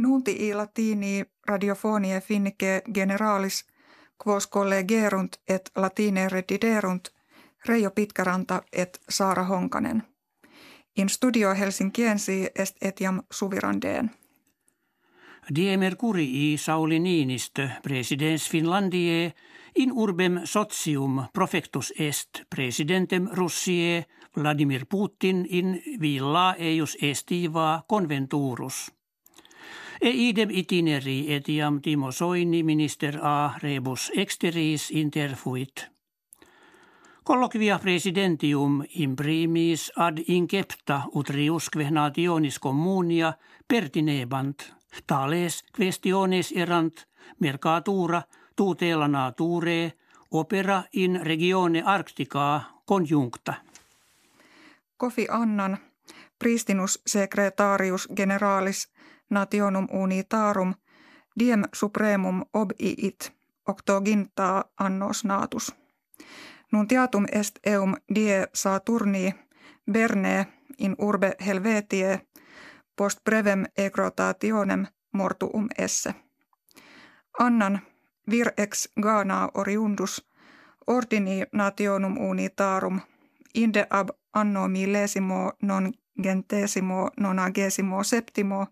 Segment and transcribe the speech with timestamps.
[0.00, 3.66] Nunti i latini radiofonie finnike generalis
[4.26, 7.08] quos collegerunt et latine rediderunt
[7.66, 10.02] Reijo Pitkäranta et Saara Honkanen.
[10.96, 14.10] In studio Helsinkiensi est etiam suvirandeen.
[15.54, 19.32] Die Mercurii Sauli Niinistö, presidens Finlandie,
[19.74, 24.04] in urbem socium profectus est presidentem Russie
[24.36, 28.99] Vladimir Putin in villa eius estiva conventurus.
[30.00, 35.90] E idem itineri etiam Timo Soini minister a rebus exteris interfuit.
[37.24, 43.32] Colloquia presidentium imprimis ad incepta utriusque nationis communia
[43.68, 44.62] pertinebant,
[45.06, 47.04] tales questiones erant
[47.38, 48.22] mercatura
[48.56, 49.92] tutela nature
[50.30, 53.54] opera in regione arctica conjuncta.
[54.96, 55.78] Kofi Annan,
[56.38, 58.88] pristinus secretarius generalis
[59.30, 60.74] nationum unitarum,
[61.38, 63.32] diem supremum obiit,
[63.68, 65.74] octoginta annos natus.
[66.72, 69.34] Nuntiatum est eum die Saturni
[69.92, 70.46] Berne
[70.78, 72.20] in urbe Helvetie
[72.96, 76.14] post brevem egrotationem mortuum esse.
[77.38, 77.80] Annan
[78.30, 80.26] vir ex gana oriundus
[80.86, 83.00] ordini nationum unitarum
[83.54, 85.92] inde ab anno millesimo non
[86.22, 88.66] gentesimo nonagesimo septimo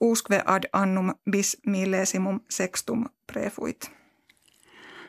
[0.00, 3.90] usque ad annum bis millesimum sextum prefuit.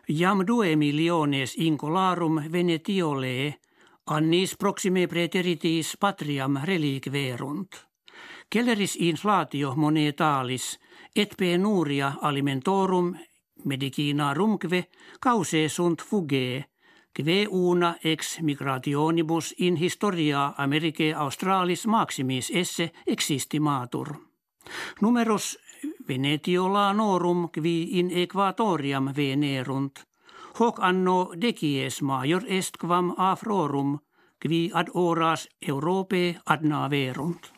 [0.09, 3.55] Jam due miliones incolarum venetiole
[4.05, 7.87] annis proxime preteritis patriam reliquerunt.
[8.49, 10.79] Kelleris inflatio monetalis
[11.15, 13.15] et penuria alimentorum
[13.65, 14.87] medicina rumque
[15.19, 16.65] cause sunt fuge,
[17.13, 24.26] kve una ex migrationibus in historia Americae Australis maximis esse existimatur.
[25.01, 25.59] Numerus
[26.07, 29.99] Venetiolanorum qui in equatoriam venerunt,
[30.59, 33.99] hoc anno decies major est quam afrorum,
[34.41, 37.53] qui ad horas Europe adnaverunt.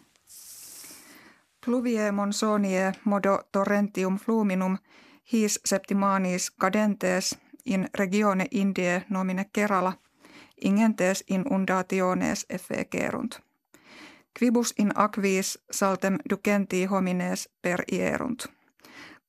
[1.66, 4.78] Pluvie monsonie modo torrentium fluminum
[5.34, 9.94] his septimanis cadentes in regione Indie nomine Kerala
[10.62, 13.49] ingentes inundationes effegerunt.
[14.40, 18.46] Quibus in aquis saltem ducenti homines per ierunt.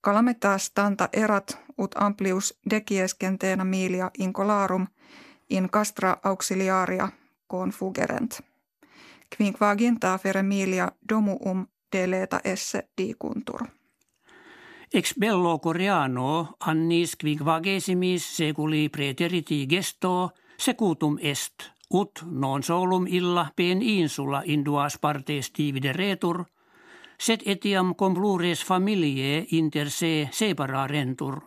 [0.04, 4.87] Calamitas tanta erat ut amplius decies centena milia incolarum
[5.50, 7.09] in castra auxiliaria
[7.48, 8.41] confugerent.
[9.37, 13.66] Quinquaginta fere milia domuum deleta esse dicuntur.
[14.94, 21.54] Ex bello coreano annis quinquagesimis seculi preteriti gesto secutum est,
[21.91, 26.45] ut non solum illa pen insula induas partes divideretur,
[27.19, 31.41] set etiam complures familie inter se separarentur.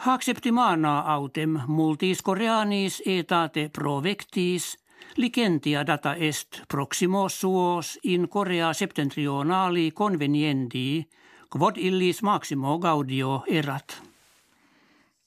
[0.00, 4.76] Hac septimana autem multis coreanis etate provectis,
[5.16, 11.08] licentia data est proximos suos in Korea septentrionali conveniendi,
[11.50, 14.00] quod illis maximo gaudio erat.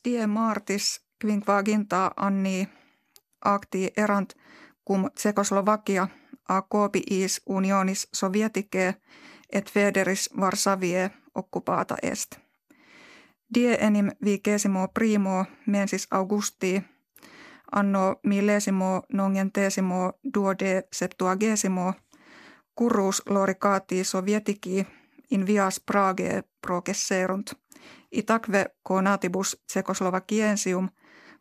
[0.05, 2.67] Die martis quinquaginta anni
[3.45, 4.33] acti erant
[4.87, 6.07] cum Tsekoslovakia
[6.49, 8.95] a copiis unionis sovietike
[9.49, 12.35] et federis Varsavie occupata est.
[13.55, 16.83] Die enim vigesimo primo mensis Augusti
[17.71, 21.93] anno millesimo nongentesimo duode septuagesimo
[22.79, 24.87] currus loricati sovietiki
[25.31, 27.51] in vias Praage progesserunt.
[28.11, 30.89] Itaque conatibus Tsekoslovakiensium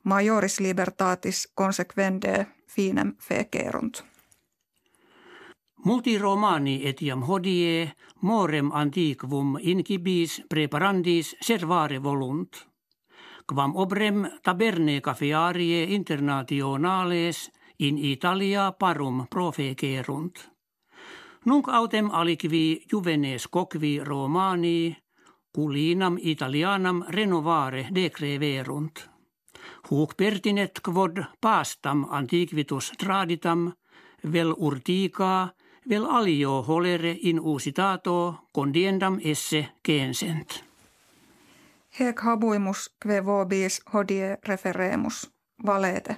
[0.05, 4.05] majoris libertatis consequende finem fecerunt.
[5.85, 7.93] Multi romani etiam hodie
[8.23, 12.67] morem antiquum incibis preparandis servare volunt.
[13.47, 20.51] Quam obrem taberne cafiarie internationales in Italia parum profecerunt.
[21.45, 24.97] Nunc autem aliquivi juvenes coqui romani
[25.53, 29.12] culinam italianam renovare decreverunt.
[29.93, 33.73] Huc pertinet quod pastam antiquitus traditam,
[34.33, 35.49] vel urtica,
[35.89, 40.65] vel alio holere in usitato condiendam esse censent.
[41.99, 45.31] Hec habuimus kve vobis hodie referemus,
[45.67, 46.17] valete.